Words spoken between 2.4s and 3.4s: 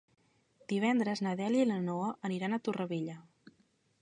a Torrevella.